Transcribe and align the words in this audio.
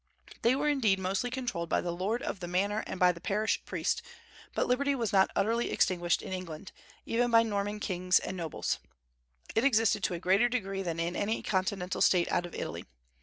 They 0.41 0.55
were 0.55 0.67
indeed 0.67 0.97
mostly 0.97 1.29
controlled 1.29 1.69
by 1.69 1.79
the 1.79 1.91
lord 1.93 2.23
of 2.23 2.39
the 2.39 2.47
manor 2.47 2.83
and 2.87 2.99
by 2.99 3.11
the 3.11 3.21
parish 3.21 3.63
priest, 3.65 4.01
but 4.55 4.65
liberty 4.65 4.95
was 4.95 5.13
not 5.13 5.29
utterly 5.35 5.69
extinguished 5.69 6.23
in 6.23 6.33
England, 6.33 6.71
even 7.05 7.29
by 7.29 7.43
Norman 7.43 7.79
kings 7.79 8.17
and 8.17 8.35
nobles; 8.35 8.79
it 9.53 9.63
existed 9.63 10.01
to 10.05 10.15
a 10.15 10.19
greater 10.19 10.49
degree 10.49 10.81
than 10.81 10.99
in 10.99 11.15
any 11.15 11.43
continental 11.43 12.01
State 12.01 12.31
out 12.31 12.47
of 12.47 12.55
Italy. 12.55 12.85